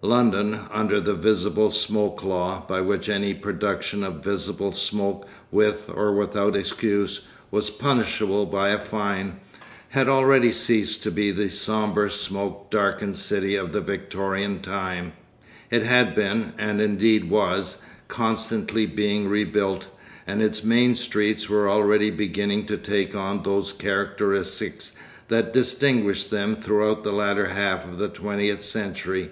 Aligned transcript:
London, 0.00 0.60
under 0.70 0.98
the 0.98 1.12
Visible 1.12 1.68
Smoke 1.68 2.22
Law, 2.24 2.64
by 2.66 2.80
which 2.80 3.10
any 3.10 3.34
production 3.34 4.02
of 4.02 4.24
visible 4.24 4.72
smoke 4.72 5.28
with 5.50 5.90
or 5.94 6.14
without 6.14 6.56
excuse 6.56 7.20
was 7.50 7.68
punishable 7.68 8.46
by 8.46 8.70
a 8.70 8.78
fine, 8.78 9.40
had 9.90 10.08
already 10.08 10.50
ceased 10.52 11.02
to 11.02 11.10
be 11.10 11.30
the 11.30 11.50
sombre 11.50 12.10
smoke 12.10 12.70
darkened 12.70 13.14
city 13.14 13.56
of 13.56 13.72
the 13.72 13.82
Victorian 13.82 14.62
time; 14.62 15.12
it 15.70 15.82
had 15.82 16.14
been, 16.14 16.54
and 16.56 16.80
indeed 16.80 17.28
was, 17.28 17.76
constantly 18.08 18.86
being 18.86 19.28
rebuilt, 19.28 19.88
and 20.26 20.42
its 20.42 20.64
main 20.64 20.94
streets 20.94 21.50
were 21.50 21.68
already 21.68 22.08
beginning 22.08 22.64
to 22.64 22.78
take 22.78 23.14
on 23.14 23.42
those 23.42 23.70
characteristics 23.70 24.92
that 25.28 25.52
distinguished 25.52 26.30
them 26.30 26.56
throughout 26.56 27.04
the 27.04 27.12
latter 27.12 27.48
half 27.48 27.84
of 27.84 27.98
the 27.98 28.08
twentieth 28.08 28.62
century. 28.62 29.28